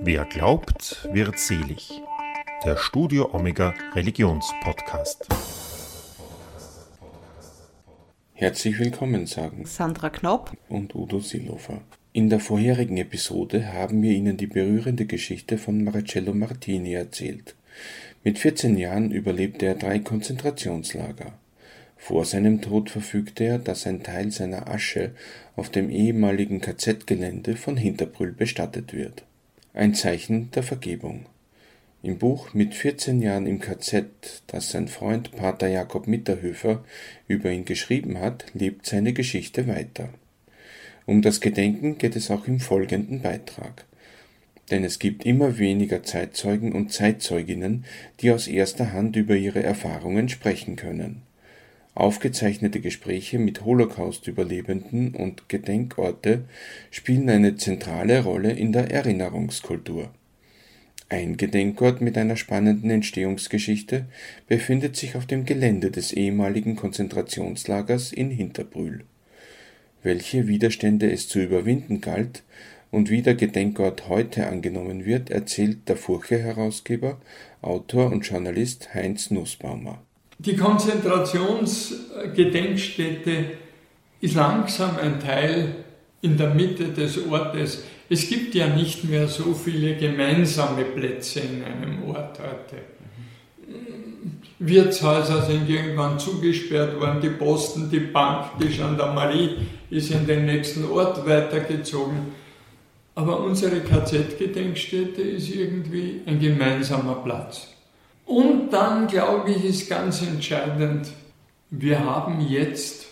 [0.00, 2.00] Wer glaubt, wird selig.
[2.64, 5.28] Der Studio Omega Religionspodcast.
[8.32, 11.82] Herzlich willkommen sagen Sandra Knopp und Udo Silhofer.
[12.14, 17.56] In der vorherigen Episode haben wir Ihnen die berührende Geschichte von Marcello Martini erzählt.
[18.24, 21.34] Mit 14 Jahren überlebte er drei Konzentrationslager.
[22.00, 25.12] Vor seinem Tod verfügte er, dass ein Teil seiner Asche
[25.54, 29.22] auf dem ehemaligen KZ-Gelände von Hinterbrühl bestattet wird.
[29.74, 31.26] Ein Zeichen der Vergebung.
[32.02, 34.06] Im Buch Mit 14 Jahren im KZ,
[34.46, 36.82] das sein Freund Pater Jakob Mitterhöfer
[37.28, 40.08] über ihn geschrieben hat, lebt seine Geschichte weiter.
[41.04, 43.84] Um das Gedenken geht es auch im folgenden Beitrag.
[44.70, 47.84] Denn es gibt immer weniger Zeitzeugen und Zeitzeuginnen,
[48.20, 51.22] die aus erster Hand über ihre Erfahrungen sprechen können.
[52.00, 56.44] Aufgezeichnete Gespräche mit Holocaust-Überlebenden und Gedenkorte
[56.90, 60.10] spielen eine zentrale Rolle in der Erinnerungskultur.
[61.08, 64.06] Ein Gedenkort mit einer spannenden Entstehungsgeschichte
[64.48, 69.04] befindet sich auf dem Gelände des ehemaligen Konzentrationslagers in Hinterbrühl
[70.02, 72.42] welche Widerstände es zu überwinden galt
[72.90, 77.20] und wie der Gedenkort heute angenommen wird, erzählt der Furche-Herausgeber,
[77.62, 80.02] Autor und Journalist Heinz Nussbaumer.
[80.42, 83.44] Die Konzentrationsgedenkstätte
[84.22, 85.84] ist langsam ein Teil
[86.22, 87.84] in der Mitte des Ortes.
[88.08, 92.78] Es gibt ja nicht mehr so viele gemeinsame Plätze in einem Ort heute.
[94.60, 99.56] Wirtshäuser sind irgendwann zugesperrt worden, die Posten, die Bank, die Gendarmerie
[99.90, 102.32] ist in den nächsten Ort weitergezogen.
[103.14, 107.74] Aber unsere KZ-Gedenkstätte ist irgendwie ein gemeinsamer Platz.
[108.30, 111.08] Und dann, glaube ich, ist ganz entscheidend,
[111.70, 113.06] wir haben jetzt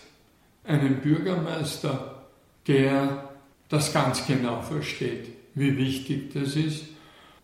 [0.63, 2.23] einen Bürgermeister,
[2.65, 3.29] der
[3.67, 6.85] das ganz genau versteht, wie wichtig das ist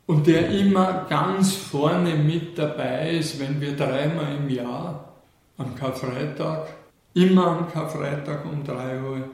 [0.06, 5.14] und der immer ganz vorne mit dabei ist, wenn wir dreimal im Jahr
[5.58, 6.67] am Karfreitag,
[7.14, 9.30] immer am Karfreitag um 3 Uhr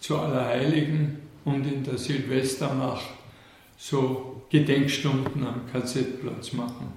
[0.00, 3.14] zu Allerheiligen und in der Silvesternacht
[3.76, 6.92] so Gedenkstunden am KZ-Platz machen.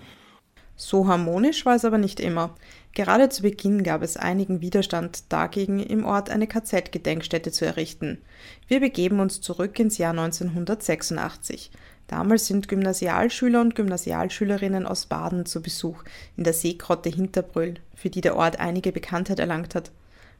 [0.81, 2.55] So harmonisch war es aber nicht immer.
[2.93, 8.19] Gerade zu Beginn gab es einigen Widerstand dagegen, im Ort eine KZ-Gedenkstätte zu errichten.
[8.69, 11.71] Wir begeben uns zurück ins Jahr 1986.
[12.07, 16.01] Damals sind Gymnasialschüler und Gymnasialschülerinnen aus Baden zu Besuch
[16.37, 19.91] in der Seegrotte Hinterbrüll, für die der Ort einige Bekanntheit erlangt hat.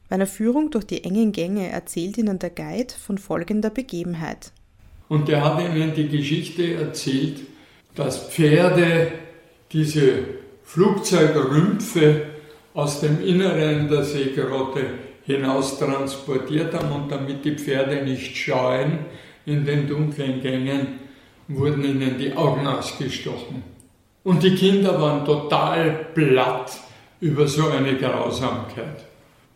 [0.08, 4.52] Bei einer Führung durch die engen Gänge erzählt ihnen der Guide von folgender Begebenheit.
[5.10, 7.42] Und er hat ihnen die Geschichte erzählt,
[7.94, 9.12] dass Pferde
[9.72, 10.24] diese
[10.64, 12.22] Flugzeugrümpfe
[12.74, 14.84] aus dem Inneren der Seegrotte
[15.24, 19.00] hinaus transportiert haben und damit die Pferde nicht scheuen
[19.46, 21.00] in den dunklen Gängen,
[21.48, 23.62] wurden ihnen die Augen ausgestochen.
[24.22, 26.78] Und die Kinder waren total platt
[27.20, 29.04] über so eine Grausamkeit.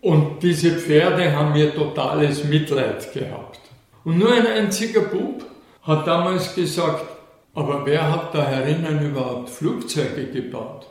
[0.01, 3.61] Und diese Pferde haben mir totales Mitleid gehabt.
[4.05, 5.45] Und nur ein einziger Bub
[5.83, 7.14] hat damals gesagt,
[7.55, 10.89] aber wer hat da herinnen überhaupt Flugzeuge gebaut?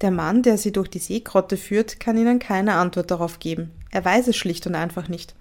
[0.00, 3.70] Der Mann, der sie durch die Seegrotte führt, kann ihnen keine Antwort darauf geben.
[3.90, 5.34] Er weiß es schlicht und einfach nicht.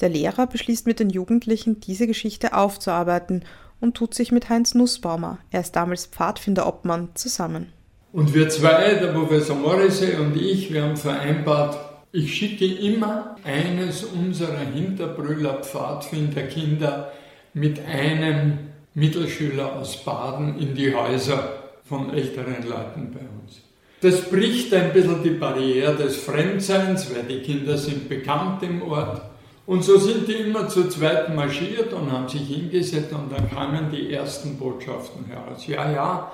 [0.00, 3.44] Der Lehrer beschließt mit den Jugendlichen, diese Geschichte aufzuarbeiten
[3.80, 7.72] und tut sich mit Heinz Nussbaumer, er ist damals Pfadfinderobmann, zusammen.
[8.12, 11.78] Und wir zwei, der Professor Morrissey und ich, wir haben vereinbart,
[12.12, 17.12] ich schicke immer eines unserer Hinterbrüller Pfadfinderkinder
[17.54, 18.69] mit einem
[19.00, 23.62] Mittelschüler aus Baden in die Häuser von älteren Leuten bei uns.
[24.02, 29.22] Das bricht ein bisschen die Barriere des Fremdseins, weil die Kinder sind bekannt im Ort.
[29.66, 33.90] Und so sind die immer zu zweit marschiert und haben sich hingesetzt und dann kamen
[33.90, 35.66] die ersten Botschaften heraus.
[35.66, 36.32] Ja, ja,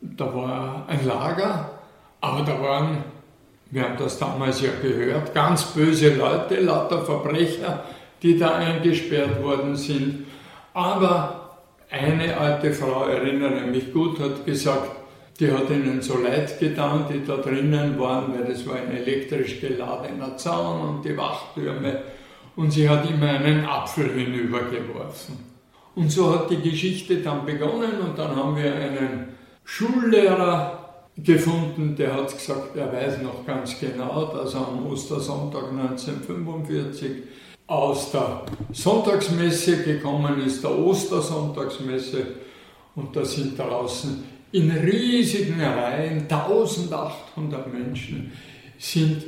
[0.00, 1.70] da war ein Lager,
[2.20, 3.04] aber da waren,
[3.70, 7.84] wir haben das damals ja gehört, ganz böse Leute, lauter Verbrecher,
[8.22, 10.26] die da eingesperrt worden sind.
[10.74, 11.45] Aber
[11.90, 14.90] eine alte Frau, erinnere mich gut, hat gesagt,
[15.38, 19.60] die hat ihnen so leid getan, die da drinnen waren, weil das war ein elektrisch
[19.60, 22.02] geladener Zaun und die Wachtürme
[22.56, 25.36] und sie hat immer einen Apfel hinübergeworfen.
[25.94, 29.28] Und so hat die Geschichte dann begonnen und dann haben wir einen
[29.64, 37.10] Schullehrer gefunden, der hat gesagt, er weiß noch ganz genau, dass am Ostersonntag 1945
[37.66, 38.42] aus der
[38.72, 42.26] Sonntagsmesse gekommen ist, der Ostersonntagsmesse,
[42.94, 44.22] und da sind draußen
[44.52, 48.30] in riesigen Reihen, 1800 Menschen,
[48.78, 49.24] sind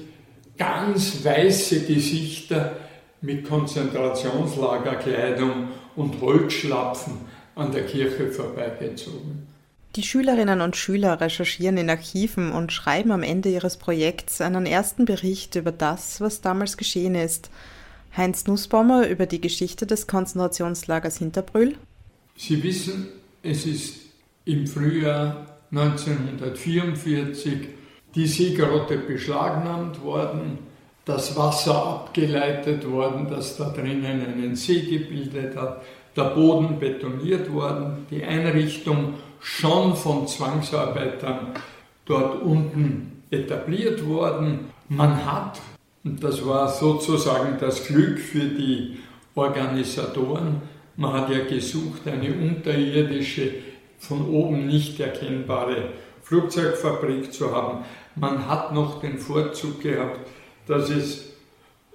[0.56, 2.76] ganz weiße Gesichter
[3.20, 7.14] mit Konzentrationslagerkleidung und Holzschlapfen
[7.56, 9.48] an der Kirche vorbeigezogen.
[9.96, 15.06] Die Schülerinnen und Schüler recherchieren in Archiven und schreiben am Ende ihres Projekts einen ersten
[15.06, 17.50] Bericht über das, was damals geschehen ist.
[18.16, 21.76] Heinz Nussbaumer über die Geschichte des Konzentrationslagers Hinterbrühl.
[22.36, 23.08] Sie wissen,
[23.42, 23.96] es ist
[24.44, 27.68] im Frühjahr 1944
[28.14, 30.58] die Siegerotte beschlagnahmt worden,
[31.04, 35.82] das Wasser abgeleitet worden, das da drinnen einen See gebildet hat,
[36.16, 41.54] der Boden betoniert worden, die Einrichtung schon von Zwangsarbeitern
[42.04, 44.70] dort unten etabliert worden.
[44.88, 45.60] Man hat,
[46.08, 48.98] und das war sozusagen das Glück für die
[49.34, 50.62] Organisatoren,
[50.96, 53.50] man hat ja gesucht, eine unterirdische,
[53.98, 55.90] von oben nicht erkennbare
[56.22, 57.84] Flugzeugfabrik zu haben.
[58.14, 60.20] Man hat noch den Vorzug gehabt,
[60.66, 61.34] dass es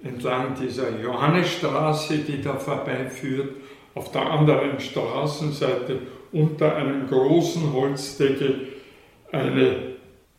[0.02, 3.56] entlang dieser Johannesstraße, die da vorbeiführt,
[3.94, 5.98] auf der anderen Straßenseite
[6.32, 8.68] unter einem großen Holzdeckel
[9.32, 9.76] eine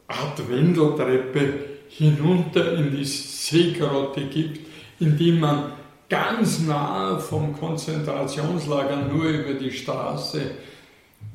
[0.08, 4.68] Art Wendeltreppe hinunter in die Seegrotte gibt,
[5.00, 5.74] in die man
[6.10, 10.42] ganz nahe vom Konzentrationslager nur über die Straße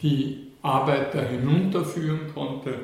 [0.02, 2.74] die Arbeiter hinunterführen konnte.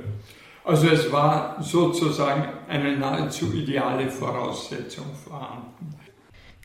[0.64, 5.94] Also es war sozusagen eine nahezu ideale Voraussetzung vorhanden.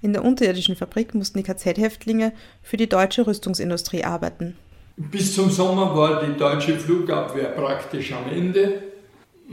[0.02, 4.58] In der unterirdischen Fabrik mussten die KZ-Häftlinge für die deutsche Rüstungsindustrie arbeiten.
[4.98, 8.91] Bis zum Sommer war die deutsche Flugabwehr praktisch am Ende.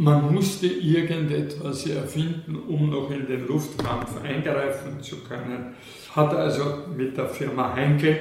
[0.01, 5.75] Man musste irgendetwas erfinden, um noch in den Luftkampf eingreifen zu können.
[6.15, 8.17] Hat also mit der Firma Heinkel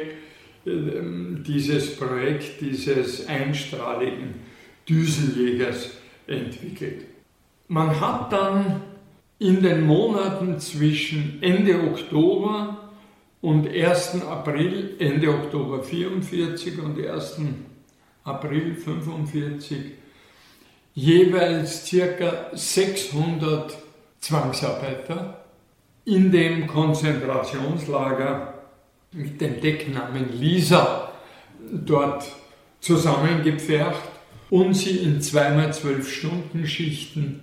[0.65, 4.33] ähm, dieses Projekt dieses einstrahligen
[4.89, 5.91] Düsenjägers
[6.25, 7.05] entwickelt.
[7.67, 8.81] Man hat dann
[9.37, 12.89] in den Monaten zwischen Ende Oktober
[13.41, 14.23] und 1.
[14.23, 17.39] April, Ende Oktober 44 und 1.
[18.23, 19.77] April 45
[20.97, 23.77] jeweils circa 600
[24.19, 25.45] Zwangsarbeiter
[26.05, 28.55] in dem Konzentrationslager
[29.11, 31.11] mit dem Decknamen Lisa
[31.71, 32.25] dort
[32.79, 34.09] zusammengepfercht
[34.49, 37.41] und sie in zweimal zwölf Stunden Schichten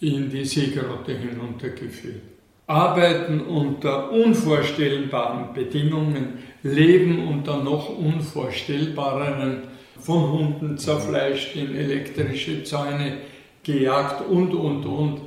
[0.00, 2.22] in die Seegrotte hinuntergeführt.
[2.66, 9.75] Arbeiten unter unvorstellbaren Bedingungen, leben unter noch unvorstellbareren,
[10.06, 13.18] von Hunden zerfleischt, in elektrische Zäune
[13.64, 15.20] gejagt und, und, und.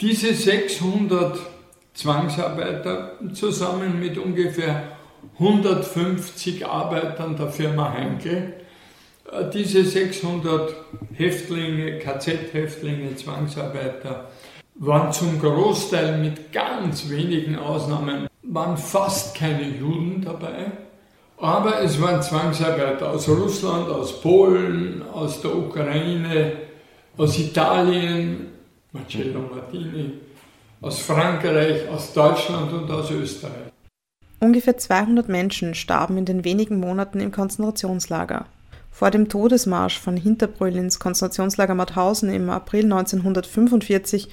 [0.00, 1.38] Diese 600
[1.94, 4.96] Zwangsarbeiter zusammen mit ungefähr
[5.38, 8.54] 150 Arbeitern der Firma Heinkel
[9.30, 10.74] äh, diese 600
[11.14, 14.28] Häftlinge, KZ-Häftlinge, Zwangsarbeiter,
[14.74, 20.72] waren zum Großteil mit ganz wenigen Ausnahmen, waren fast keine Juden dabei,
[21.38, 26.52] aber es waren Zwangsarbeiter aus Russland, aus Polen, aus der Ukraine,
[27.16, 28.46] aus Italien,
[28.92, 30.12] Marcello Martini,
[30.80, 33.72] aus Frankreich, aus Deutschland und aus Österreich.
[34.40, 38.46] Ungefähr 200 Menschen starben in den wenigen Monaten im Konzentrationslager.
[38.90, 44.28] Vor dem Todesmarsch von Hinterbrüll ins Konzentrationslager Mauthausen im April 1945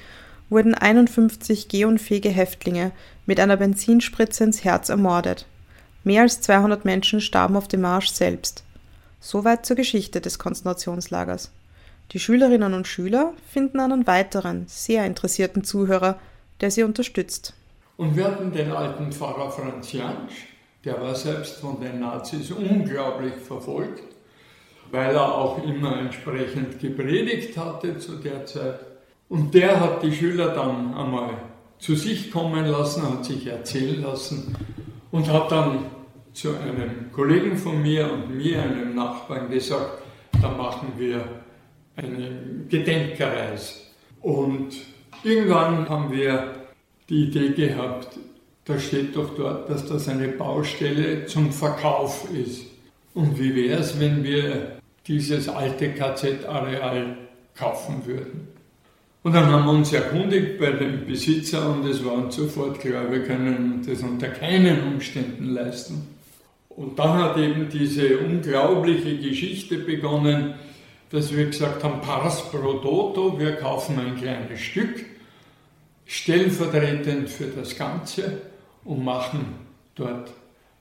[0.49, 2.91] wurden 51 gehunfähige Häftlinge
[3.25, 5.47] mit einer Benzinspritze ins Herz ermordet.
[6.03, 8.63] Mehr als 200 Menschen starben auf dem Marsch selbst.
[9.19, 11.51] Soweit zur Geschichte des Konzentrationslagers.
[12.11, 16.19] Die Schülerinnen und Schüler finden einen weiteren, sehr interessierten Zuhörer,
[16.59, 17.53] der sie unterstützt.
[17.97, 20.47] Und wir hatten den alten Pfarrer Franz Jansch,
[20.83, 24.03] der war selbst von den Nazis unglaublich verfolgt
[24.91, 28.79] weil er auch immer entsprechend gepredigt hatte zu der Zeit.
[29.29, 31.29] Und der hat die Schüler dann einmal
[31.79, 34.55] zu sich kommen lassen, hat sich erzählen lassen
[35.11, 35.85] und hat dann
[36.33, 40.01] zu einem Kollegen von mir und mir, einem Nachbarn, gesagt,
[40.41, 41.23] da machen wir
[41.95, 43.73] eine Gedenkreise.
[44.21, 44.75] Und
[45.23, 46.53] irgendwann haben wir
[47.09, 48.17] die Idee gehabt,
[48.65, 52.67] da steht doch dort, dass das eine Baustelle zum Verkauf ist.
[53.13, 54.77] Und wie wäre es, wenn wir
[55.07, 57.17] dieses alte KZ-Areal
[57.55, 58.47] kaufen würden.
[59.23, 63.11] Und dann haben wir uns erkundigt bei dem Besitzer und es war uns sofort klar,
[63.11, 66.07] wir können das unter keinen Umständen leisten.
[66.69, 70.55] Und dann hat eben diese unglaubliche Geschichte begonnen,
[71.11, 75.05] dass wir gesagt haben, Pars pro Toto, wir kaufen ein kleines Stück,
[76.05, 78.41] stellvertretend für das Ganze
[78.85, 79.45] und machen
[79.93, 80.31] dort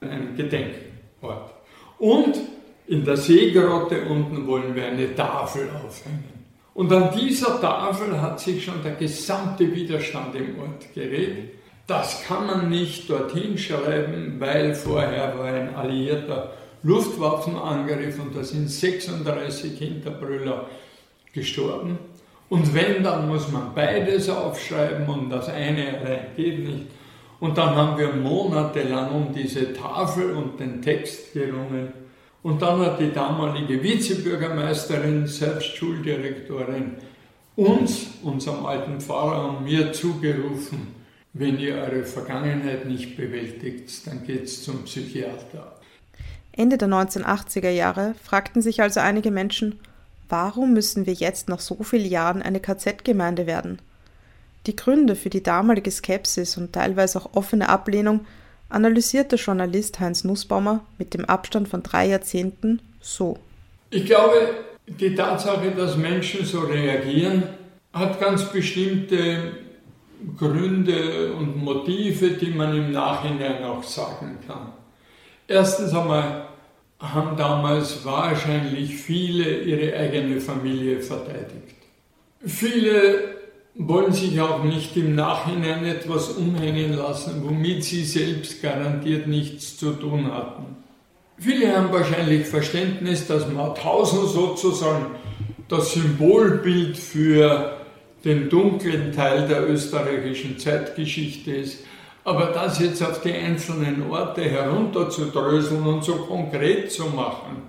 [0.00, 1.52] einen Gedenkort.
[1.98, 2.40] Und
[2.86, 6.40] in der Seegrotte unten wollen wir eine Tafel aufhängen.
[6.74, 11.54] Und an dieser Tafel hat sich schon der gesamte Widerstand im Ort geregt.
[11.86, 18.70] Das kann man nicht dorthin schreiben, weil vorher war ein alliierter Luftwaffenangriff und da sind
[18.70, 20.66] 36 Hinterbrüller
[21.32, 21.98] gestorben.
[22.48, 26.86] Und wenn, dann muss man beides aufschreiben und das eine allein geht nicht.
[27.38, 31.92] Und dann haben wir monatelang um diese Tafel und den Text gerungen.
[32.42, 36.96] Und dann hat die damalige Vizebürgermeisterin, selbst Schuldirektorin,
[37.56, 40.94] uns, unserem alten Pfarrer und mir zugerufen,
[41.32, 45.76] wenn ihr eure Vergangenheit nicht bewältigt, dann geht's zum Psychiater.
[46.52, 49.78] Ende der 1980er Jahre fragten sich also einige Menschen,
[50.28, 53.80] warum müssen wir jetzt nach so vielen Jahren eine KZ-Gemeinde werden?
[54.66, 58.26] Die Gründe für die damalige Skepsis und teilweise auch offene Ablehnung
[58.70, 63.38] analysiert der Journalist Heinz Nussbaumer mit dem Abstand von drei Jahrzehnten so.
[63.90, 64.54] Ich glaube,
[64.86, 67.42] die Tatsache, dass Menschen so reagieren,
[67.92, 69.52] hat ganz bestimmte
[70.36, 74.72] Gründe und Motive, die man im Nachhinein auch sagen kann.
[75.48, 76.46] Erstens einmal
[77.00, 81.76] haben damals wahrscheinlich viele ihre eigene Familie verteidigt.
[82.44, 83.39] Viele
[83.88, 89.92] wollen sich auch nicht im Nachhinein etwas umhängen lassen, womit sie selbst garantiert nichts zu
[89.92, 90.76] tun hatten.
[91.38, 95.06] Viele haben wahrscheinlich Verständnis, dass Mauthausen sozusagen
[95.68, 97.76] das Symbolbild für
[98.24, 101.84] den dunklen Teil der österreichischen Zeitgeschichte ist.
[102.24, 107.62] Aber das jetzt auf die einzelnen Orte herunterzudröseln und so konkret zu machen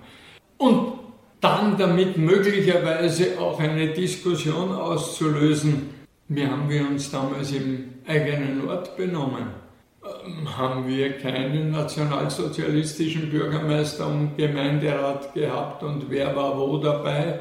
[0.58, 0.92] und
[1.40, 6.01] dann damit möglicherweise auch eine Diskussion auszulösen,
[6.34, 9.46] wie haben wir uns damals im eigenen Ort benommen?
[10.04, 17.40] Ähm, haben wir keinen nationalsozialistischen Bürgermeister und Gemeinderat gehabt und wer war wo dabei?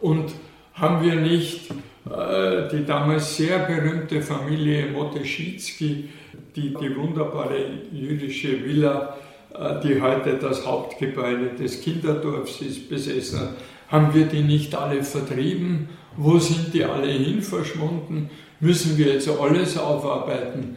[0.00, 0.32] Und
[0.74, 6.08] haben wir nicht äh, die damals sehr berühmte Familie Moteschitzky,
[6.56, 9.16] die die wunderbare jüdische Villa,
[9.54, 13.50] äh, die heute das Hauptgebäude des Kinderdorfs ist, besessen,
[13.88, 15.88] haben wir die nicht alle vertrieben?
[16.16, 18.30] Wo sind die alle hin verschwunden?
[18.60, 20.76] Müssen wir jetzt alles aufarbeiten?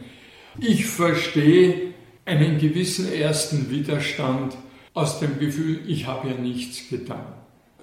[0.60, 4.56] Ich verstehe einen gewissen ersten Widerstand
[4.94, 7.26] aus dem Gefühl, ich habe ja nichts getan.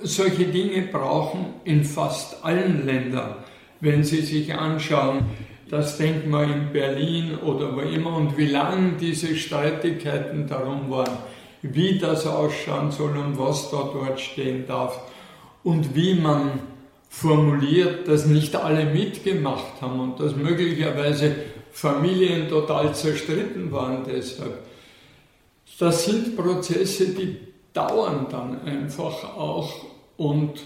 [0.01, 3.35] Solche Dinge brauchen in fast allen Ländern,
[3.81, 5.25] wenn Sie sich anschauen,
[5.69, 11.17] das Denkmal in Berlin oder wo immer und wie lang diese Streitigkeiten darum waren,
[11.61, 14.99] wie das ausschauen soll und was da dort stehen darf
[15.63, 16.59] und wie man
[17.11, 21.35] formuliert, dass nicht alle mitgemacht haben und dass möglicherweise
[21.71, 24.59] Familien total zerstritten waren deshalb.
[25.77, 27.37] Das sind Prozesse, die
[27.73, 30.61] dauern dann einfach auch und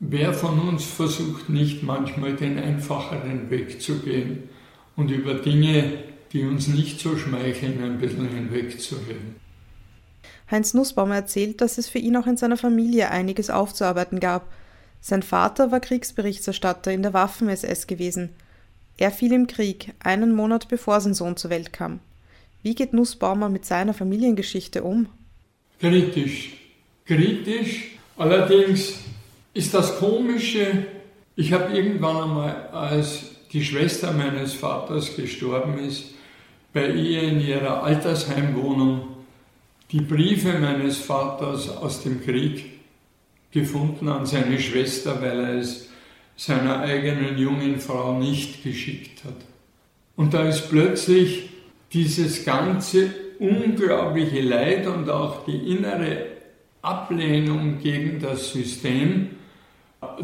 [0.00, 4.48] wer von uns versucht nicht manchmal den einfacheren Weg zu gehen
[4.96, 5.98] und über Dinge,
[6.32, 9.36] die uns nicht so schmeicheln, ein bisschen hinwegzureden.
[10.50, 14.48] Heinz Nussbaum erzählt, dass es für ihn auch in seiner Familie einiges aufzuarbeiten gab.
[15.00, 18.30] Sein Vater war Kriegsberichterstatter in der Waffen-SS gewesen.
[18.98, 22.00] Er fiel im Krieg, einen Monat bevor sein Sohn zur Welt kam.
[22.62, 25.08] Wie geht Nussbaumer mit seiner Familiengeschichte um?
[25.80, 26.52] Kritisch.
[27.06, 27.92] Kritisch.
[28.18, 28.98] Allerdings
[29.54, 30.86] ist das Komische,
[31.36, 36.14] ich habe irgendwann einmal, als die Schwester meines Vaters gestorben ist,
[36.74, 39.08] bei ihr in ihrer Altersheimwohnung
[39.90, 42.79] die Briefe meines Vaters aus dem Krieg
[43.52, 45.88] gefunden an seine Schwester, weil er es
[46.36, 49.36] seiner eigenen jungen Frau nicht geschickt hat.
[50.16, 51.50] Und da ist plötzlich
[51.92, 56.26] dieses ganze unglaubliche Leid und auch die innere
[56.82, 59.30] Ablehnung gegen das System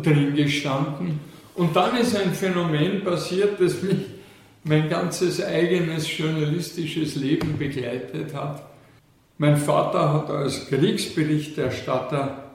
[0.03, 1.21] drin gestanden.
[1.55, 4.07] Und dann ist ein Phänomen passiert, das mich
[4.65, 8.63] mein ganzes eigenes journalistisches Leben begleitet hat.
[9.39, 12.46] Mein Vater hat als Kriegsberichterstatter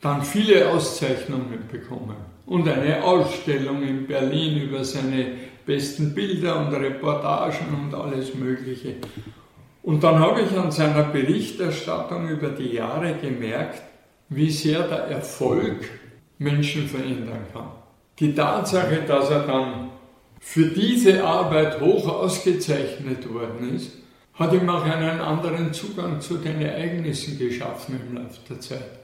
[0.00, 2.16] dann viele Auszeichnungen bekommen
[2.46, 5.26] und eine Ausstellung in Berlin über seine
[5.66, 8.96] besten Bilder und Reportagen und alles Mögliche.
[9.82, 13.82] Und dann habe ich an seiner Berichterstattung über die Jahre gemerkt,
[14.28, 15.88] wie sehr der Erfolg
[16.38, 17.70] Menschen verändern kann.
[18.18, 19.90] Die Tatsache, dass er dann
[20.40, 23.92] für diese Arbeit hoch ausgezeichnet worden ist,
[24.34, 28.99] hat ihm auch einen anderen Zugang zu den Ereignissen geschaffen im Laufe der Zeit.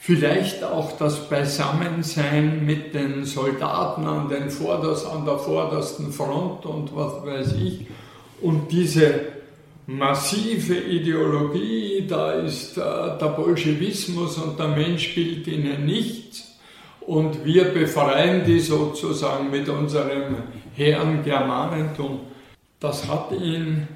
[0.00, 6.94] Vielleicht auch das Beisammensein mit den Soldaten an, den Vorders, an der vordersten Front und
[6.94, 7.86] was weiß ich.
[8.40, 9.20] Und diese
[9.88, 16.56] massive Ideologie, da ist äh, der Bolschewismus und der Mensch gilt ihnen nichts.
[17.00, 20.36] Und wir befreien die sozusagen mit unserem
[20.76, 22.20] Herrn Germanentum.
[22.78, 23.88] Das hat ihn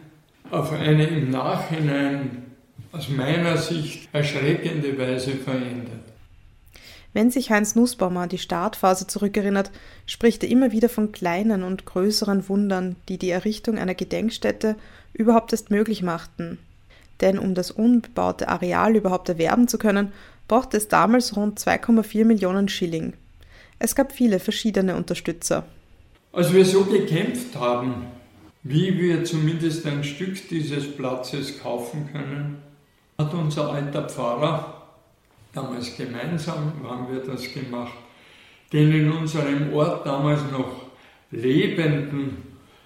[0.50, 2.41] auf eine im Nachhinein
[2.92, 6.02] aus meiner Sicht erschreckende Weise verändert.
[7.14, 9.70] Wenn sich Heinz Nussbaumer an die Startphase zurückerinnert,
[10.06, 14.76] spricht er immer wieder von kleinen und größeren Wundern, die die Errichtung einer Gedenkstätte
[15.12, 16.58] überhaupt erst möglich machten.
[17.20, 20.12] Denn um das unbebaute Areal überhaupt erwerben zu können,
[20.48, 23.12] brauchte es damals rund 2,4 Millionen Schilling.
[23.78, 25.64] Es gab viele verschiedene Unterstützer.
[26.32, 28.06] Als wir so gekämpft haben,
[28.62, 32.62] wie wir zumindest ein Stück dieses Platzes kaufen können,
[33.22, 34.82] hat unser alter Pfarrer,
[35.52, 37.92] damals gemeinsam haben wir das gemacht,
[38.72, 40.86] den in unserem Ort damals noch
[41.30, 42.36] lebenden,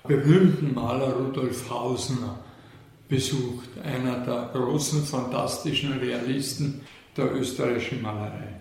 [0.07, 2.39] berühmten Maler Rudolf Hausner
[3.09, 6.81] besucht, einer der großen fantastischen Realisten
[7.17, 8.61] der österreichischen Malerei.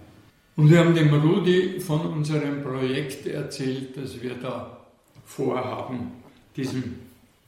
[0.56, 4.78] Und wir haben dem Rudi von unserem Projekt erzählt, dass wir da
[5.26, 6.12] vorhaben,
[6.56, 7.02] diesen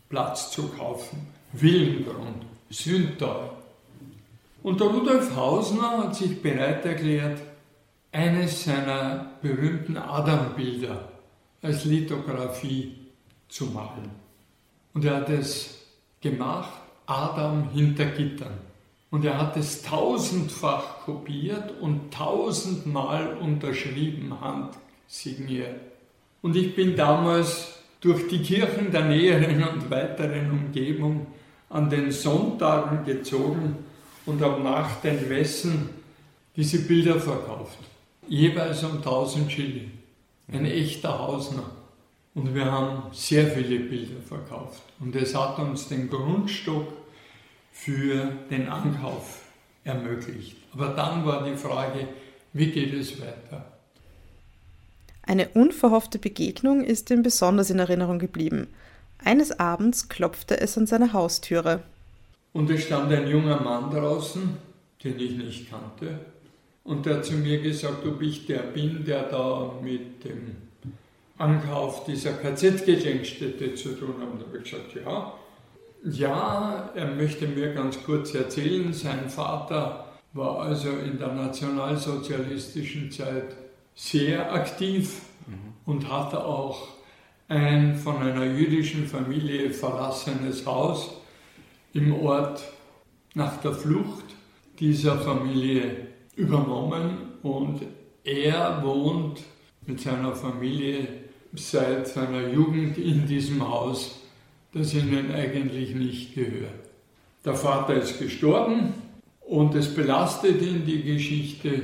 [0.10, 1.19] Platz zu kaufen.
[1.53, 3.51] Willengrund, Sündtal.
[4.67, 7.39] Und der Rudolf Hausner hat sich bereit erklärt,
[8.12, 11.07] eines seiner berühmten Adam-Bilder
[11.62, 12.97] als Lithografie
[13.47, 14.12] zu malen.
[14.93, 15.86] Und er hat es
[16.19, 18.57] gemacht, Adam hinter Gittern.
[19.09, 25.79] Und er hat es tausendfach kopiert und tausendmal unterschrieben, handsigniert.
[26.41, 31.27] Und ich bin damals durch die Kirchen der näheren und weiteren Umgebung
[31.69, 33.87] an den Sonntagen gezogen
[34.27, 35.89] und habe nach den Messen
[36.55, 37.79] diese Bilder verkauft.
[38.27, 39.91] Jeweils um 1000 Schilling.
[40.51, 41.72] Ein echter Hausner.
[42.36, 44.84] Und wir haben sehr viele Bilder verkauft.
[45.00, 46.93] Und es hat uns den Grundstock
[47.72, 49.41] für den Ankauf
[49.84, 50.57] ermöglicht.
[50.74, 52.07] Aber dann war die Frage,
[52.53, 53.65] wie geht es weiter?
[55.24, 58.67] Eine unverhoffte Begegnung ist ihm besonders in Erinnerung geblieben.
[59.24, 61.81] Eines Abends klopfte es an seine Haustüre.
[62.57, 64.57] Und es stand ein junger Mann draußen,
[65.03, 66.21] den ich nicht kannte,
[66.83, 70.55] und der hat zu mir gesagt, ob ich der bin, der da mit dem
[71.37, 74.31] Ankauf dieser KZ-Gedenkstätte zu tun hat.
[74.31, 75.33] Und da habe ich gesagt, ja.
[76.03, 83.55] Ja, er möchte mir ganz kurz erzählen, sein Vater war also in der nationalsozialistischen Zeit
[83.93, 85.74] sehr aktiv mhm.
[85.85, 86.87] und hatte auch
[87.50, 91.17] ein von einer jüdischen Familie verlassenes Haus
[91.93, 92.63] im Ort
[93.33, 94.25] nach der Flucht
[94.79, 97.81] dieser Familie übernommen und
[98.23, 99.41] er wohnt
[99.85, 101.07] mit seiner Familie
[101.53, 104.19] seit seiner Jugend in diesem Haus,
[104.73, 106.87] das ihnen eigentlich nicht gehört.
[107.45, 108.93] Der Vater ist gestorben
[109.41, 111.83] und es belastet ihn die Geschichte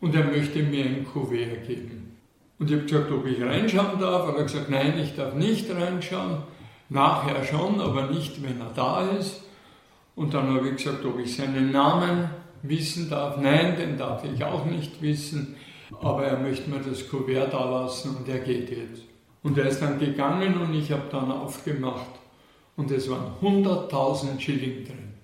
[0.00, 2.16] und er möchte mir ein Kuvert geben.
[2.58, 4.28] Und ich habe gesagt, ob ich reinschauen darf.
[4.28, 6.42] Er hat gesagt, nein, ich darf nicht reinschauen.
[6.90, 9.40] Nachher schon, aber nicht, wenn er da ist.
[10.16, 12.28] Und dann habe ich gesagt, ob ich seinen Namen
[12.62, 13.36] wissen darf.
[13.38, 15.56] Nein, den darf ich auch nicht wissen.
[16.02, 19.02] Aber er möchte mir das Kuvert da lassen und er geht jetzt.
[19.42, 22.10] Und er ist dann gegangen und ich habe dann aufgemacht
[22.76, 25.14] und es waren 100.000 Schilling drin.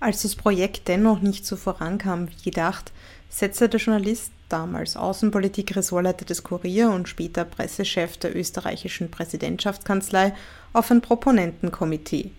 [0.00, 2.92] Als das Projekt dennoch nicht so vorankam wie gedacht,
[3.28, 10.34] setzte der Journalist, damals Außenpolitik-Ressortleiter des Kurier und später Pressechef der österreichischen Präsidentschaftskanzlei,
[10.72, 12.30] auf ein Proponentenkomitee.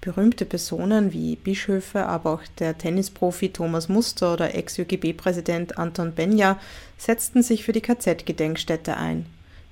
[0.00, 6.58] Berühmte Personen wie Bischöfe, aber auch der Tennisprofi Thomas Muster oder Ex-ÖGB-Präsident Anton Benja
[6.96, 9.26] setzten sich für die KZ-Gedenkstätte ein.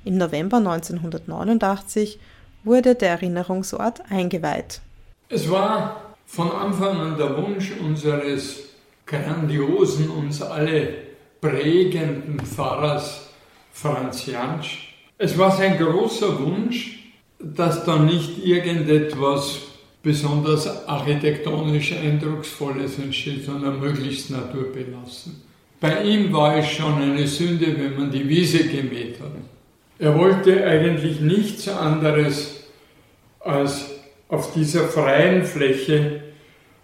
[0.05, 2.19] Im November 1989
[2.65, 4.81] wurde der Erinnerungsort eingeweiht.
[5.29, 8.65] Es war von Anfang an der Wunsch unseres
[9.07, 10.95] grandiosen, uns alle
[11.41, 13.29] prägenden Pfarrers
[13.73, 14.95] Franz Jansch.
[15.19, 19.59] Es war sein großer Wunsch, dass da nicht irgendetwas
[20.03, 25.43] besonders architektonisch Eindrucksvolles entsteht, sondern möglichst naturbelassen.
[25.81, 29.33] Bei ihm war es schon eine Sünde, wenn man die Wiese gemäht hat.
[29.99, 32.65] Er wollte eigentlich nichts anderes
[33.41, 33.91] als
[34.29, 36.23] auf dieser freien Fläche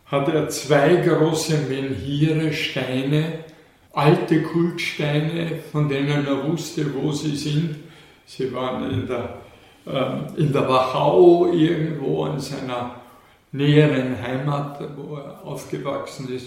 [0.07, 3.45] hat er zwei große Menhire Steine,
[3.93, 7.77] alte Kultsteine, von denen er wusste, wo sie sind.
[8.27, 9.39] Sie waren in der,
[9.87, 13.03] äh, in der Wachau irgendwo in seiner
[13.53, 16.47] näheren Heimat, wo er aufgewachsen ist.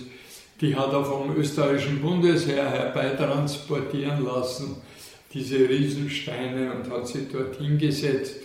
[0.61, 4.81] Die hat er vom österreichischen Bundesheer herbeitransportieren lassen,
[5.33, 8.37] diese Riesensteine, und hat sie dorthin gesetzt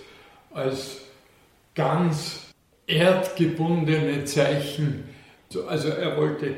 [0.52, 0.98] als
[1.74, 2.50] ganz
[2.86, 5.04] erdgebundene Zeichen.
[5.68, 6.54] Also er wollte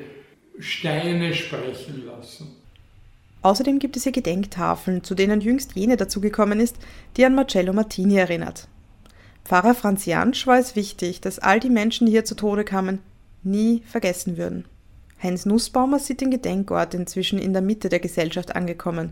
[0.58, 2.56] Steine sprechen lassen.
[3.42, 6.76] Außerdem gibt es hier Gedenktafeln, zu denen jüngst jene dazugekommen ist,
[7.16, 8.68] die an Marcello Martini erinnert.
[9.44, 13.00] Pfarrer Franz Jansch war es wichtig, dass all die Menschen, die hier zu Tode kamen,
[13.42, 14.64] nie vergessen würden.
[15.20, 19.10] Heinz Nussbaumer sieht den Gedenkort inzwischen in der Mitte der Gesellschaft angekommen.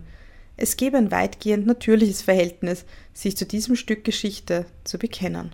[0.57, 5.53] Es gebe ein weitgehend natürliches Verhältnis, sich zu diesem Stück Geschichte zu bekennen.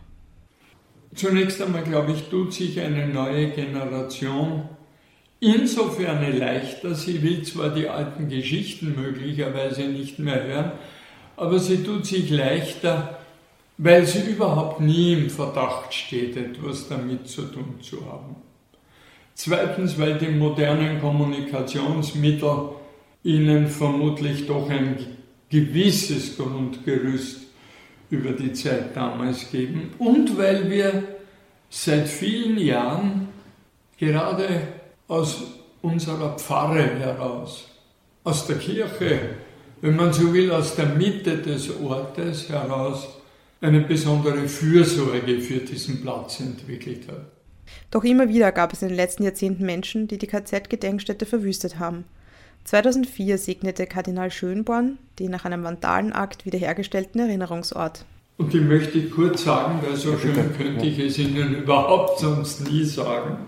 [1.15, 4.69] Zunächst einmal, glaube ich, tut sich eine neue Generation
[5.41, 6.95] insofern leichter.
[6.95, 10.73] Sie will zwar die alten Geschichten möglicherweise nicht mehr hören,
[11.37, 13.19] aber sie tut sich leichter,
[13.79, 18.37] weil sie überhaupt nie im Verdacht steht, etwas damit zu tun zu haben.
[19.35, 22.71] Zweitens, weil die modernen Kommunikationsmittel
[23.23, 24.97] ihnen vermutlich doch ein
[25.51, 27.41] gewisses Grundgerüst
[28.09, 31.03] über die Zeit damals geben und weil wir
[31.69, 33.29] seit vielen Jahren
[33.99, 34.63] gerade
[35.09, 35.43] aus
[35.83, 37.69] unserer Pfarre heraus,
[38.25, 39.21] aus der Kirche,
[39.81, 43.09] wenn man so will, aus der Mitte des Ortes heraus
[43.61, 47.27] eine besondere Fürsorge für diesen Platz entwickelt hat.
[47.91, 52.05] Doch immer wieder gab es in den letzten Jahrzehnten Menschen, die die KZ-Gedenkstätte verwüstet haben.
[52.65, 58.05] 2004 segnete Kardinal Schönborn den nach einem Vandalenakt wiederhergestellten Erinnerungsort.
[58.39, 62.85] Und ich möchte kurz sagen, weil so schön könnte ich es Ihnen überhaupt sonst nie
[62.85, 63.39] sagen.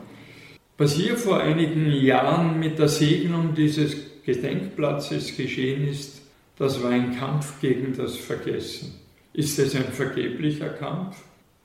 [0.78, 6.22] Was hier vor einigen Jahren mit der Segnung dieses Gedenkplatzes geschehen ist,
[6.56, 8.94] das war ein Kampf gegen das Vergessen.
[9.32, 11.16] Ist es ein vergeblicher Kampf?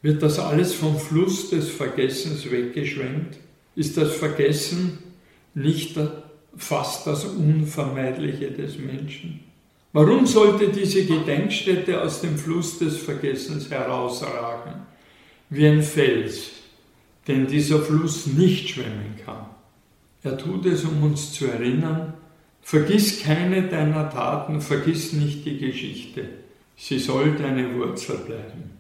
[0.02, 3.38] Wird das alles vom Fluss des Vergessens weggeschwemmt?
[3.76, 4.98] Ist das Vergessen
[5.54, 5.96] nicht
[6.58, 9.42] fast das Unvermeidliche des Menschen?
[9.92, 14.88] Warum sollte diese Gedenkstätte aus dem Fluss des Vergessens herausragen,
[15.52, 16.63] wie ein Fels,
[17.28, 19.46] den dieser Fluss nicht schwemmen kann?
[20.24, 22.14] Er tut es, um uns zu erinnern,
[22.62, 26.30] vergiss keine deiner Taten, vergiss nicht die Geschichte,
[26.78, 28.74] sie soll deine Wurzel bleiben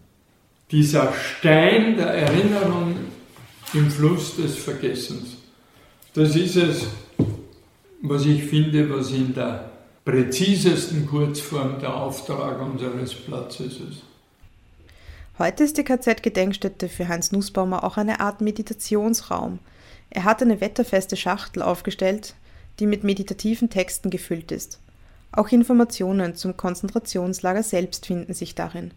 [0.74, 2.96] dieser Stein der Erinnerung
[3.74, 5.38] im Fluss des Vergessens.
[6.16, 6.88] Das ist es,
[8.02, 9.72] was ich finde, was in der
[10.04, 14.02] präzisesten Kurzform der Auftrag unseres Platzes ist.
[15.40, 19.58] Heute ist die KZ-Gedenkstätte für Heinz Nussbaumer auch eine Art Meditationsraum.
[20.12, 22.36] Er hat eine wetterfeste Schachtel aufgestellt,
[22.80, 24.80] die mit meditativen Texten gefüllt ist.
[25.32, 28.92] Auch Informationen zum Konzentrationslager selbst finden sich darin.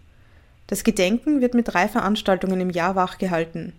[0.66, 3.72] Das Gedenken wird mit drei Veranstaltungen im Jahr wachgehalten.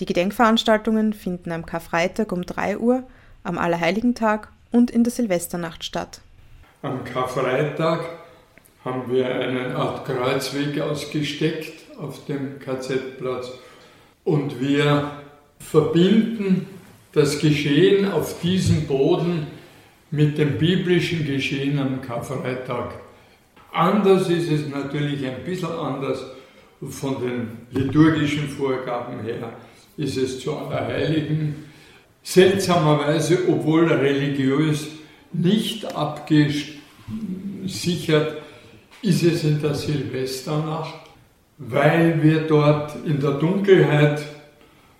[0.00, 3.04] Die Gedenkveranstaltungen finden am Karfreitag um 3 Uhr,
[3.44, 6.20] am Allerheiligentag und in der Silvesternacht statt.
[6.82, 8.00] Am Karfreitag
[8.84, 13.52] haben wir eine Art Kreuzweg ausgesteckt auf dem KZ-Platz
[14.24, 15.10] und wir
[15.58, 16.66] verbinden
[17.12, 19.46] das Geschehen auf diesem Boden
[20.10, 22.94] mit dem biblischen Geschehen am Karfreitag.
[23.72, 26.24] Anders ist es natürlich ein bisschen anders
[26.80, 29.52] von den liturgischen Vorgaben her,
[29.96, 31.64] ist es zu Allerheiligen.
[32.22, 34.86] Seltsamerweise, obwohl religiös
[35.32, 36.74] nicht abgesichert,
[39.02, 41.03] ist es in der Silvesternacht,
[41.58, 44.22] weil wir dort in der Dunkelheit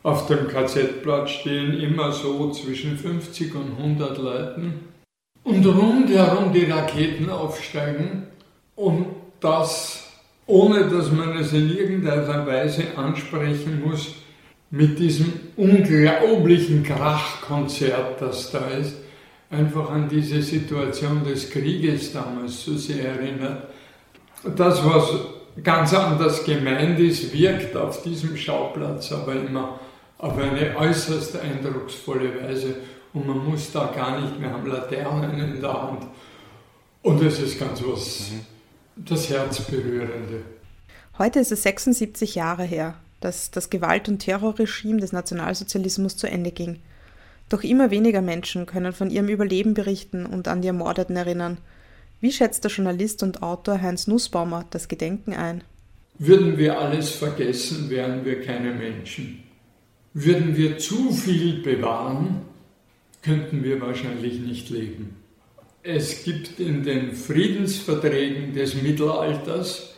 [0.03, 4.75] auf dem KZ-Platz stehen, immer so zwischen 50 und 100 Leuten
[5.43, 8.25] und rundherum die Raketen aufsteigen
[8.77, 9.07] und
[9.41, 10.05] das,
[10.47, 14.15] ohne dass man es in irgendeiner Weise ansprechen muss,
[14.71, 18.97] mit diesem unglaublichen Krachkonzert, das da ist,
[19.51, 23.69] einfach an diese Situation des Krieges damals so sehr erinnert.
[24.57, 25.11] Das, was
[25.63, 29.79] ganz anders gemeint ist, wirkt auf diesem Schauplatz aber immer
[30.19, 32.77] auf eine äußerst eindrucksvolle Weise
[33.13, 36.07] und man muss da gar nicht mehr haben Laternen in der Hand.
[37.03, 38.41] Und es ist ganz was mhm
[38.97, 40.43] das Herzberührende.
[41.19, 46.53] Heute ist es 76 Jahre her, dass das Gewalt- und Terrorregime des Nationalsozialismus zu Ende
[46.53, 46.81] ging.
[47.49, 51.59] Doch immer weniger Menschen können von ihrem Überleben berichten und an die Ermordeten erinnern.
[52.25, 55.63] Wie schätzt der Journalist und Autor Heinz Nussbaumer das Gedenken ein?
[56.19, 59.43] Würden wir alles vergessen, wären wir keine Menschen.
[60.15, 62.41] Würden wir zu viel bewahren,
[63.21, 65.17] könnten wir wahrscheinlich nicht leben.
[65.83, 69.95] Es gibt in den Friedensverträgen des Mittelalters,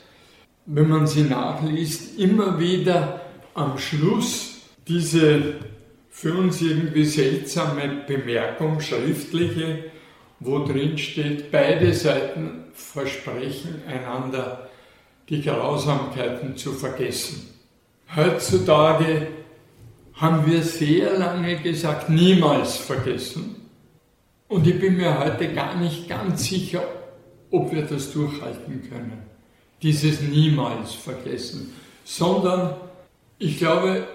[0.67, 3.21] wenn man sie nachliest, immer wieder
[3.55, 5.61] am Schluss diese
[6.11, 9.93] für uns irgendwie seltsame Bemerkung, schriftliche,
[10.41, 14.69] wo drin steht, beide Seiten versprechen einander,
[15.29, 17.49] die Grausamkeiten zu vergessen.
[18.15, 19.29] Heutzutage
[20.15, 23.57] haben wir sehr lange gesagt, niemals vergessen.
[24.49, 26.83] Und ich bin mir heute gar nicht ganz sicher,
[27.51, 29.23] ob wir das durchhalten können.
[29.83, 31.73] Dieses niemals vergessen.
[32.05, 32.77] Sondern
[33.39, 34.07] ich glaube,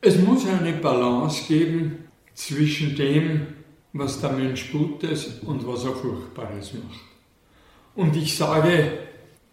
[0.00, 3.46] es muss eine Balance geben zwischen dem,
[3.94, 7.00] was der Mensch Gutes und was er Furchtbares macht.
[7.94, 8.98] Und ich sage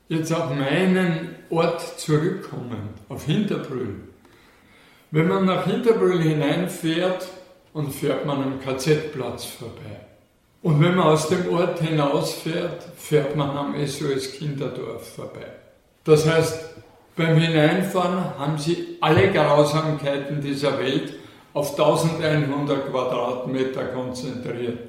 [0.10, 3.95] jetzt auf meinen Ort zurückkommend, auf Hinterbrühl.
[5.12, 7.27] Wenn man nach Hinterbrühl hineinfährt,
[7.73, 10.01] und fährt man am KZ-Platz vorbei.
[10.62, 15.47] Und wenn man aus dem Ort hinausfährt, fährt man am SOS Kinderdorf vorbei.
[16.04, 16.75] Das heißt,
[17.15, 21.13] beim Hineinfahren haben sie alle Grausamkeiten dieser Welt
[21.54, 24.80] auf 1100 Quadratmeter konzentriert.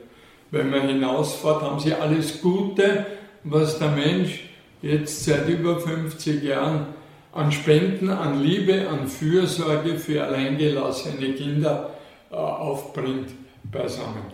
[0.51, 3.07] Wenn man hinausfährt, haben sie alles Gute,
[3.45, 4.49] was der Mensch
[4.83, 6.87] jetzt seit über 50 Jahren
[7.33, 11.91] an Spenden, an Liebe, an Fürsorge für alleingelassene Kinder
[12.31, 13.31] äh, aufbringt,
[13.65, 14.25] beisammen.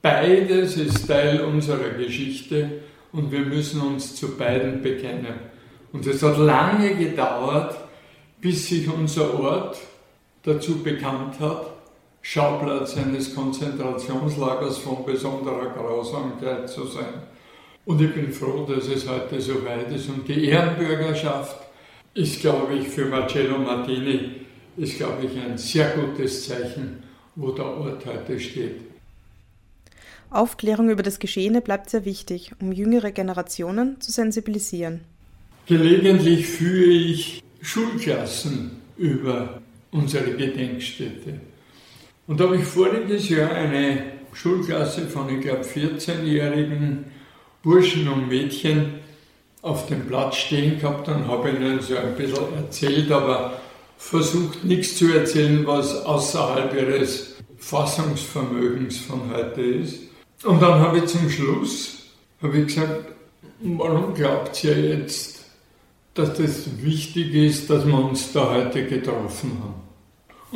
[0.00, 5.34] Beides ist Teil unserer Geschichte und wir müssen uns zu beiden bekennen.
[5.92, 7.76] Und es hat lange gedauert,
[8.40, 9.78] bis sich unser Ort
[10.46, 11.66] dazu bekannt hat,
[12.22, 17.22] Schauplatz eines Konzentrationslagers von besonderer Grausamkeit zu sein.
[17.84, 20.08] Und ich bin froh, dass es heute so weit ist.
[20.08, 21.56] Und die Ehrenbürgerschaft
[22.14, 24.30] ist, glaube ich, für Marcello Martini,
[24.76, 27.02] ist, glaube ich, ein sehr gutes Zeichen,
[27.36, 28.80] wo der Ort heute steht.
[30.30, 35.02] Aufklärung über das Geschehene bleibt sehr wichtig, um jüngere Generationen zu sensibilisieren.
[35.66, 39.62] Gelegentlich führe ich Schulklassen über
[39.96, 41.40] unsere Gedenkstätte.
[42.26, 47.04] Und da habe ich voriges Jahr eine Schulklasse von, ich glaube, 14-jährigen
[47.62, 48.94] Burschen und Mädchen
[49.62, 53.60] auf dem Platz stehen gehabt und habe ihnen so ein bisschen erzählt, aber
[53.96, 60.00] versucht nichts zu erzählen, was außerhalb ihres Fassungsvermögens von heute ist.
[60.44, 61.96] Und dann habe ich zum Schluss
[62.42, 63.12] habe ich gesagt,
[63.60, 65.44] warum glaubt ihr jetzt,
[66.14, 69.85] dass das wichtig ist, dass wir uns da heute getroffen haben?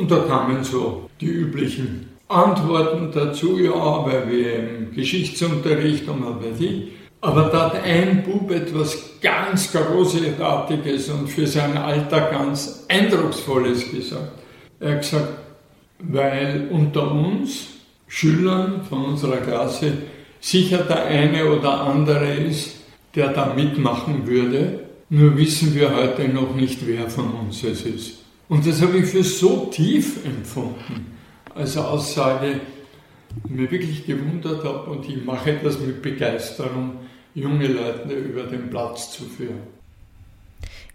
[0.01, 6.43] Und da kamen so die üblichen Antworten dazu, ja, weil wir im Geschichtsunterricht und was
[6.43, 6.87] weiß ich.
[7.21, 14.31] Aber da hat ein Bub etwas ganz Großartiges und für sein Alter ganz Eindrucksvolles gesagt.
[14.79, 15.33] Er hat gesagt,
[15.99, 17.67] weil unter uns
[18.07, 19.93] Schülern von unserer Klasse
[20.39, 22.77] sicher der eine oder andere ist,
[23.13, 28.20] der da mitmachen würde, nur wissen wir heute noch nicht, wer von uns es ist.
[28.51, 31.17] Und das habe ich für so tief empfunden,
[31.55, 32.59] als Aussage,
[33.47, 36.97] die mir wirklich gewundert habe und ich mache das mit Begeisterung
[37.33, 39.61] junge Leute über den Platz zu führen.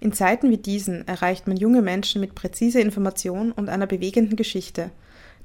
[0.00, 4.90] In Zeiten wie diesen erreicht man junge Menschen mit präziser Information und einer bewegenden Geschichte.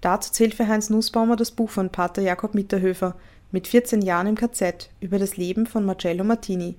[0.02, 3.16] Dazu zählt für Heinz Nussbaumer das Buch von Pater Jakob Mitterhöfer
[3.54, 6.76] mit 14 Jahren im KZ über das Leben von Marcello Martini.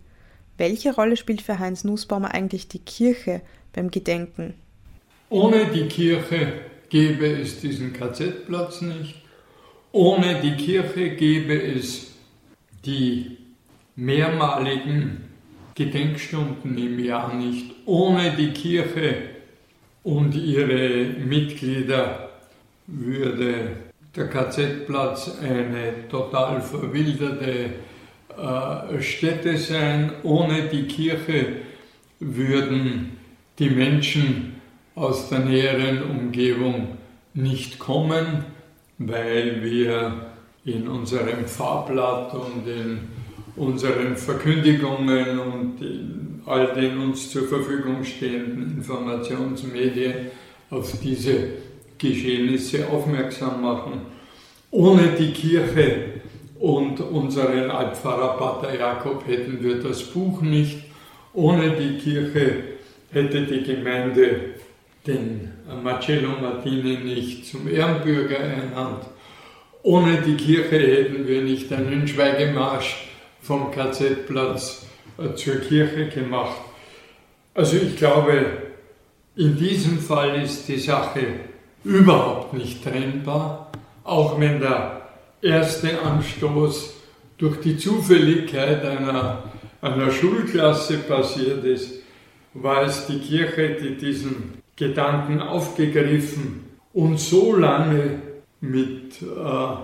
[0.58, 3.40] Welche Rolle spielt für Heinz Nussbaumer eigentlich die Kirche
[3.72, 4.52] beim Gedenken?
[5.32, 6.52] Ohne die Kirche
[6.90, 9.14] gäbe es diesen KZ-Platz nicht.
[9.90, 12.12] Ohne die Kirche gäbe es
[12.84, 13.38] die
[13.96, 15.24] mehrmaligen
[15.74, 17.70] Gedenkstunden im Jahr nicht.
[17.86, 19.14] Ohne die Kirche
[20.02, 22.28] und ihre Mitglieder
[22.86, 23.54] würde
[24.14, 27.70] der KZ-Platz eine total verwilderte
[28.36, 30.12] äh, Stätte sein.
[30.24, 31.56] Ohne die Kirche
[32.20, 33.16] würden
[33.58, 34.51] die Menschen
[34.94, 36.98] aus der näheren Umgebung
[37.34, 38.44] nicht kommen,
[38.98, 40.26] weil wir
[40.64, 43.00] in unserem Fahrblatt und in
[43.56, 50.14] unseren Verkündigungen und in all den uns zur Verfügung stehenden Informationsmedien
[50.70, 51.48] auf diese
[51.98, 54.02] Geschehnisse aufmerksam machen.
[54.70, 56.20] Ohne die Kirche
[56.58, 60.84] und unseren Altpfarrer Pater Jakob hätten wir das Buch nicht.
[61.34, 62.54] Ohne die Kirche
[63.10, 64.51] hätte die Gemeinde
[65.06, 65.50] den
[65.82, 69.04] Marcello Martini nicht zum Ehrenbürger ernannt.
[69.82, 73.08] Ohne die Kirche hätten wir nicht einen Schweigemarsch
[73.40, 74.86] vom KZ-Platz
[75.18, 76.60] äh, zur Kirche gemacht.
[77.54, 78.46] Also ich glaube,
[79.34, 81.26] in diesem Fall ist die Sache
[81.82, 83.72] überhaupt nicht trennbar,
[84.04, 85.08] auch wenn der
[85.42, 86.94] erste Anstoß
[87.38, 89.42] durch die Zufälligkeit einer,
[89.80, 92.02] einer Schulklasse passiert ist,
[92.54, 98.18] war es die Kirche, die diesen Gedanken aufgegriffen und so lange
[98.60, 99.76] mit äh,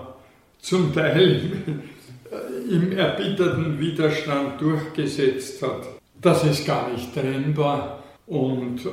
[0.59, 1.41] zum Teil
[2.69, 5.87] im erbitterten Widerstand durchgesetzt hat.
[6.21, 8.89] Das ist gar nicht trennbar und äh,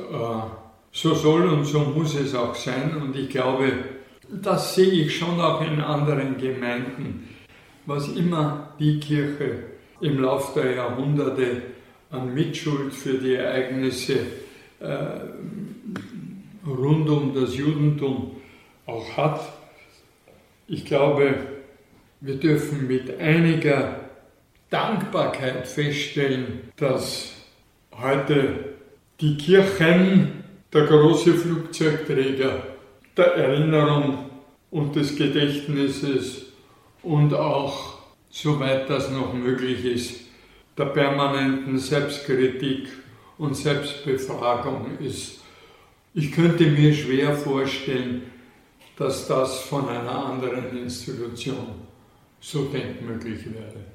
[0.93, 3.71] so soll und so muss es auch sein und ich glaube,
[4.29, 7.27] das sehe ich schon auch in anderen Gemeinden,
[7.85, 9.63] was immer die Kirche
[9.99, 11.61] im Laufe der Jahrhunderte
[12.11, 14.19] an Mitschuld für die Ereignisse
[14.79, 15.19] äh,
[16.67, 18.37] rund um das Judentum
[18.85, 19.41] auch hat,
[20.69, 21.33] Ich glaube,
[22.19, 24.01] wir dürfen mit einiger
[24.69, 27.31] Dankbarkeit feststellen, dass
[27.93, 28.75] heute
[29.21, 32.63] die Kirchen der große Flugzeugträger
[33.15, 34.29] der Erinnerung
[34.69, 36.47] und des Gedächtnisses
[37.01, 37.99] und auch,
[38.29, 40.19] soweit das noch möglich ist,
[40.77, 42.89] der permanenten Selbstkritik
[43.37, 45.36] und Selbstbefragung ist.
[46.19, 48.23] Ich könnte mir schwer vorstellen,
[48.97, 51.75] dass das von einer anderen Institution
[52.41, 53.85] so denkmöglich wäre.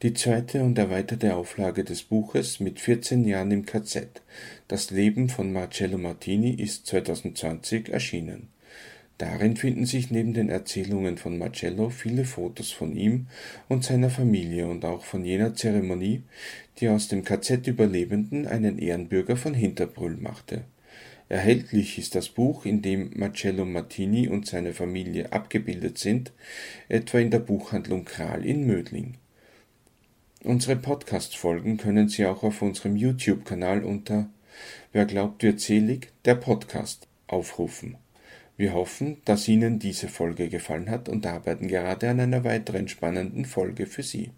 [0.00, 4.22] Die zweite und erweiterte Auflage des Buches mit 14 Jahren im KZ
[4.68, 8.48] Das Leben von Marcello Martini ist 2020 erschienen.
[9.18, 13.26] Darin finden sich neben den Erzählungen von Marcello viele Fotos von ihm
[13.68, 16.22] und seiner Familie und auch von jener Zeremonie,
[16.80, 20.64] die aus dem KZ-Überlebenden einen Ehrenbürger von Hinterbrüll machte.
[21.28, 26.32] Erhältlich ist das Buch, in dem Marcello Martini und seine Familie abgebildet sind,
[26.88, 29.14] etwa in der Buchhandlung Kral in Mödling.
[30.42, 34.28] Unsere Podcast-Folgen können Sie auch auf unserem YouTube-Kanal unter
[34.92, 37.96] Wer glaubt, wird selig, der Podcast aufrufen.
[38.56, 43.46] Wir hoffen, dass Ihnen diese Folge gefallen hat und arbeiten gerade an einer weiteren spannenden
[43.46, 44.30] Folge für Sie.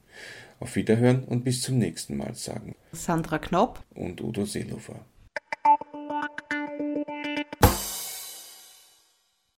[0.58, 5.04] Auf Wiederhören und bis zum nächsten Mal sagen Sandra Knopp und Udo Seelofer.